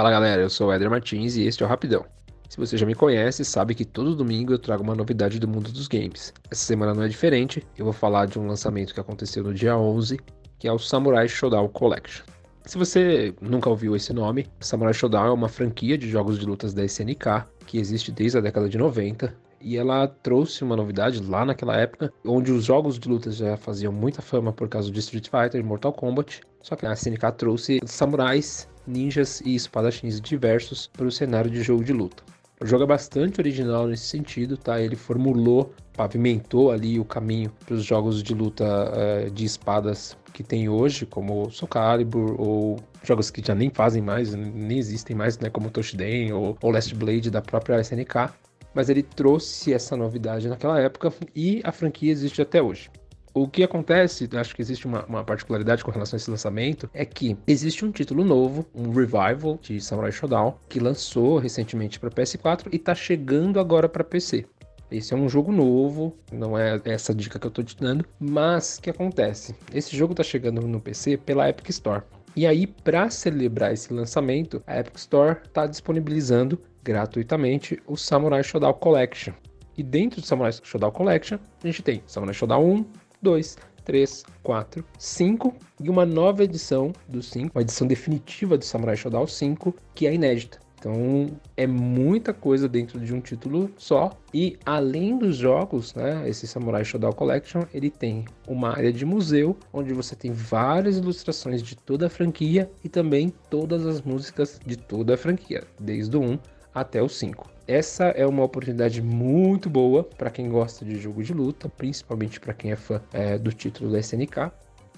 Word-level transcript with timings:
Fala 0.00 0.12
galera, 0.12 0.40
eu 0.40 0.48
sou 0.48 0.68
o 0.68 0.72
Eder 0.72 0.88
Martins 0.88 1.36
e 1.36 1.42
este 1.42 1.62
é 1.62 1.66
o 1.66 1.68
Rapidão. 1.68 2.06
Se 2.48 2.56
você 2.56 2.74
já 2.78 2.86
me 2.86 2.94
conhece, 2.94 3.44
sabe 3.44 3.74
que 3.74 3.84
todo 3.84 4.16
domingo 4.16 4.54
eu 4.54 4.58
trago 4.58 4.82
uma 4.82 4.94
novidade 4.94 5.38
do 5.38 5.46
mundo 5.46 5.70
dos 5.70 5.86
games. 5.88 6.32
Essa 6.50 6.64
semana 6.64 6.94
não 6.94 7.02
é 7.02 7.08
diferente, 7.08 7.62
eu 7.76 7.84
vou 7.84 7.92
falar 7.92 8.24
de 8.24 8.38
um 8.38 8.46
lançamento 8.46 8.94
que 8.94 9.00
aconteceu 9.00 9.44
no 9.44 9.52
dia 9.52 9.76
11, 9.76 10.18
que 10.58 10.66
é 10.66 10.72
o 10.72 10.78
Samurai 10.78 11.28
Shodown 11.28 11.68
Collection. 11.68 12.24
Se 12.64 12.78
você 12.78 13.34
nunca 13.42 13.68
ouviu 13.68 13.94
esse 13.94 14.10
nome, 14.14 14.46
Samurai 14.58 14.94
Shodown 14.94 15.26
é 15.26 15.32
uma 15.32 15.50
franquia 15.50 15.98
de 15.98 16.08
jogos 16.08 16.38
de 16.38 16.46
lutas 16.46 16.72
da 16.72 16.82
SNK 16.82 17.44
que 17.66 17.76
existe 17.76 18.10
desde 18.10 18.38
a 18.38 18.40
década 18.40 18.70
de 18.70 18.78
90 18.78 19.36
e 19.60 19.76
ela 19.76 20.08
trouxe 20.08 20.64
uma 20.64 20.76
novidade 20.76 21.22
lá 21.22 21.44
naquela 21.44 21.76
época, 21.76 22.10
onde 22.24 22.50
os 22.50 22.64
jogos 22.64 22.98
de 22.98 23.06
luta 23.06 23.30
já 23.30 23.54
faziam 23.58 23.92
muita 23.92 24.22
fama 24.22 24.50
por 24.50 24.66
causa 24.66 24.90
de 24.90 24.98
Street 24.98 25.28
Fighter 25.28 25.60
e 25.60 25.62
Mortal 25.62 25.92
Kombat, 25.92 26.40
só 26.62 26.74
que 26.74 26.86
a 26.86 26.92
SNK 26.94 27.32
trouxe 27.36 27.80
samurais, 27.84 28.66
ninjas 28.90 29.40
e 29.40 29.54
espadachins 29.54 30.20
diversos 30.20 30.88
para 30.88 31.06
o 31.06 31.10
cenário 31.10 31.50
de 31.50 31.62
jogo 31.62 31.84
de 31.84 31.92
luta. 31.92 32.22
O 32.60 32.66
jogo 32.66 32.84
é 32.84 32.86
bastante 32.86 33.40
original 33.40 33.86
nesse 33.86 34.04
sentido, 34.04 34.56
tá? 34.56 34.80
Ele 34.80 34.94
formulou, 34.94 35.72
pavimentou 35.96 36.70
ali 36.70 37.00
o 37.00 37.04
caminho 37.04 37.50
para 37.64 37.74
os 37.74 37.84
jogos 37.84 38.22
de 38.22 38.34
luta 38.34 38.64
é, 38.94 39.30
de 39.30 39.46
espadas 39.46 40.16
que 40.34 40.42
tem 40.42 40.68
hoje, 40.68 41.06
como 41.06 41.50
Soul 41.50 41.68
Calibur 41.68 42.38
ou 42.38 42.78
jogos 43.02 43.30
que 43.30 43.42
já 43.44 43.54
nem 43.54 43.70
fazem 43.70 44.02
mais, 44.02 44.34
nem 44.34 44.78
existem 44.78 45.16
mais, 45.16 45.38
né? 45.38 45.48
Como 45.48 45.70
Toshiden 45.70 46.32
ou, 46.34 46.58
ou 46.60 46.70
Last 46.70 46.94
Blade 46.94 47.30
da 47.30 47.40
própria 47.40 47.80
SNK 47.80 48.30
mas 48.74 48.88
ele 48.88 49.02
trouxe 49.02 49.72
essa 49.72 49.96
novidade 49.96 50.48
naquela 50.48 50.78
época 50.80 51.12
e 51.34 51.60
a 51.64 51.72
franquia 51.72 52.12
existe 52.12 52.40
até 52.40 52.62
hoje. 52.62 52.90
O 53.32 53.46
que 53.46 53.62
acontece, 53.62 54.28
acho 54.34 54.54
que 54.54 54.60
existe 54.60 54.86
uma, 54.86 55.04
uma, 55.04 55.24
particularidade 55.24 55.84
com 55.84 55.90
relação 55.92 56.16
a 56.16 56.18
esse 56.18 56.30
lançamento, 56.30 56.90
é 56.92 57.04
que 57.04 57.36
existe 57.46 57.84
um 57.84 57.92
título 57.92 58.24
novo, 58.24 58.66
um 58.74 58.90
revival 58.90 59.56
de 59.62 59.80
Samurai 59.80 60.10
Shodown, 60.10 60.56
que 60.68 60.80
lançou 60.80 61.38
recentemente 61.38 62.00
para 62.00 62.10
PS4 62.10 62.66
e 62.72 62.76
está 62.76 62.92
chegando 62.92 63.60
agora 63.60 63.88
para 63.88 64.02
PC. 64.02 64.46
Esse 64.90 65.14
é 65.14 65.16
um 65.16 65.28
jogo 65.28 65.52
novo, 65.52 66.16
não 66.32 66.58
é 66.58 66.80
essa 66.84 67.14
dica 67.14 67.38
que 67.38 67.46
eu 67.46 67.50
estou 67.50 67.62
te 67.62 67.76
dando, 67.76 68.04
mas 68.18 68.78
o 68.78 68.82
que 68.82 68.90
acontece? 68.90 69.54
Esse 69.72 69.96
jogo 69.96 70.12
está 70.12 70.24
chegando 70.24 70.62
no 70.62 70.80
PC 70.80 71.16
pela 71.16 71.48
Epic 71.48 71.68
Store. 71.68 72.02
E 72.34 72.44
aí, 72.44 72.66
para 72.66 73.08
celebrar 73.10 73.72
esse 73.72 73.92
lançamento, 73.92 74.60
a 74.66 74.80
Epic 74.80 74.96
Store 74.96 75.36
está 75.44 75.68
disponibilizando 75.68 76.60
gratuitamente 76.82 77.80
o 77.86 77.96
Samurai 77.96 78.42
Shodown 78.42 78.72
Collection. 78.74 79.32
E 79.76 79.82
dentro 79.84 80.20
do 80.20 80.26
Samurai 80.26 80.52
Shodown 80.52 80.90
Collection, 80.90 81.38
a 81.62 81.66
gente 81.68 81.82
tem 81.82 82.02
Samurai 82.06 82.34
Shodown 82.34 82.72
1, 82.72 82.84
2, 83.22 83.56
3, 83.84 84.24
4, 84.42 84.84
5 84.98 85.54
e 85.80 85.90
uma 85.90 86.06
nova 86.06 86.44
edição 86.44 86.92
do 87.08 87.22
5, 87.22 87.50
uma 87.54 87.62
edição 87.62 87.86
definitiva 87.86 88.56
do 88.56 88.64
Samurai 88.64 88.96
Shodown 88.96 89.26
5, 89.26 89.74
que 89.94 90.06
é 90.06 90.14
inédita. 90.14 90.58
Então 90.80 91.30
é 91.58 91.66
muita 91.66 92.32
coisa 92.32 92.66
dentro 92.66 92.98
de 92.98 93.12
um 93.12 93.20
título 93.20 93.70
só. 93.76 94.16
E 94.32 94.58
além 94.64 95.18
dos 95.18 95.36
jogos, 95.36 95.94
né, 95.94 96.26
esse 96.26 96.46
Samurai 96.46 96.84
Shodown 96.84 97.12
Collection, 97.12 97.64
ele 97.74 97.90
tem 97.90 98.24
uma 98.48 98.70
área 98.70 98.90
de 98.90 99.04
museu 99.04 99.54
onde 99.74 99.92
você 99.92 100.16
tem 100.16 100.32
várias 100.32 100.96
ilustrações 100.96 101.62
de 101.62 101.76
toda 101.76 102.06
a 102.06 102.10
franquia 102.10 102.70
e 102.82 102.88
também 102.88 103.30
todas 103.50 103.84
as 103.84 104.00
músicas 104.00 104.58
de 104.64 104.76
toda 104.76 105.14
a 105.14 105.18
franquia, 105.18 105.64
desde 105.78 106.16
o 106.16 106.22
1 106.22 106.38
até 106.74 107.02
o 107.02 107.08
5. 107.08 107.48
Essa 107.66 108.06
é 108.06 108.26
uma 108.26 108.42
oportunidade 108.42 109.00
muito 109.00 109.70
boa 109.70 110.02
para 110.02 110.30
quem 110.30 110.48
gosta 110.48 110.84
de 110.84 110.98
jogo 110.98 111.22
de 111.22 111.32
luta, 111.32 111.68
principalmente 111.68 112.40
para 112.40 112.52
quem 112.52 112.72
é 112.72 112.76
fã 112.76 113.00
é, 113.12 113.38
do 113.38 113.52
título 113.52 113.92
da 113.92 114.00
SNK. 114.00 114.50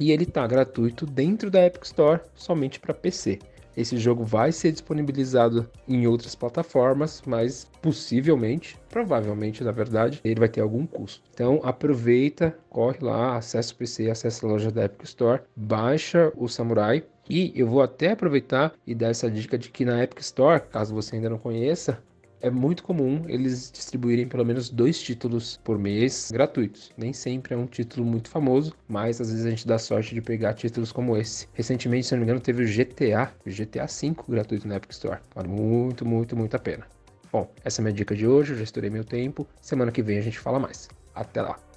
E 0.00 0.10
ele 0.10 0.24
está 0.24 0.46
gratuito 0.46 1.06
dentro 1.06 1.50
da 1.50 1.64
Epic 1.64 1.84
Store 1.84 2.20
somente 2.34 2.78
para 2.80 2.92
PC. 2.92 3.38
Esse 3.76 3.96
jogo 3.98 4.24
vai 4.24 4.52
ser 4.52 4.72
disponibilizado 4.72 5.68
em 5.86 6.06
outras 6.06 6.34
plataformas, 6.34 7.22
mas 7.26 7.66
possivelmente, 7.82 8.78
provavelmente 8.88 9.62
na 9.62 9.70
verdade, 9.70 10.20
ele 10.24 10.40
vai 10.40 10.48
ter 10.48 10.60
algum 10.60 10.86
custo. 10.86 11.22
Então 11.34 11.60
aproveita, 11.62 12.56
corre 12.70 12.98
lá, 13.00 13.36
acessa 13.36 13.72
o 13.72 13.76
PC, 13.76 14.10
acessa 14.10 14.46
a 14.46 14.48
loja 14.48 14.70
da 14.70 14.84
Epic 14.84 15.04
Store, 15.04 15.42
baixa 15.54 16.32
o 16.36 16.48
Samurai 16.48 17.04
e 17.28 17.52
eu 17.54 17.66
vou 17.66 17.82
até 17.82 18.12
aproveitar 18.12 18.72
e 18.86 18.94
dar 18.94 19.08
essa 19.08 19.30
dica 19.30 19.58
de 19.58 19.68
que 19.68 19.84
na 19.84 20.02
Epic 20.02 20.20
Store, 20.20 20.62
caso 20.70 20.94
você 20.94 21.16
ainda 21.16 21.28
não 21.28 21.38
conheça, 21.38 22.02
é 22.40 22.50
muito 22.50 22.82
comum 22.82 23.24
eles 23.28 23.70
distribuírem 23.70 24.28
pelo 24.28 24.44
menos 24.44 24.68
dois 24.70 25.00
títulos 25.00 25.58
por 25.64 25.78
mês 25.78 26.30
gratuitos. 26.32 26.92
Nem 26.96 27.12
sempre 27.12 27.54
é 27.54 27.56
um 27.56 27.66
título 27.66 28.04
muito 28.06 28.28
famoso, 28.28 28.72
mas 28.88 29.20
às 29.20 29.30
vezes 29.30 29.46
a 29.46 29.50
gente 29.50 29.66
dá 29.66 29.78
sorte 29.78 30.14
de 30.14 30.20
pegar 30.20 30.54
títulos 30.54 30.92
como 30.92 31.16
esse. 31.16 31.48
Recentemente, 31.54 32.06
se 32.06 32.12
não 32.12 32.20
me 32.20 32.24
engano, 32.24 32.40
teve 32.40 32.62
o 32.62 32.66
GTA, 32.66 33.32
o 33.44 33.50
GTA 33.50 33.86
V 33.86 34.16
gratuito 34.28 34.68
na 34.68 34.76
Epic 34.76 34.92
Store. 34.92 35.20
Vale 35.34 35.48
muito, 35.48 36.04
muito, 36.04 36.36
muito 36.36 36.54
a 36.54 36.58
pena. 36.58 36.86
Bom, 37.32 37.50
essa 37.64 37.80
é 37.80 37.82
a 37.82 37.84
minha 37.84 37.94
dica 37.94 38.14
de 38.14 38.26
hoje, 38.26 38.52
eu 38.52 38.58
já 38.58 38.64
estourei 38.64 38.90
meu 38.90 39.04
tempo. 39.04 39.46
Semana 39.60 39.92
que 39.92 40.02
vem 40.02 40.18
a 40.18 40.22
gente 40.22 40.38
fala 40.38 40.58
mais. 40.58 40.88
Até 41.14 41.42
lá! 41.42 41.75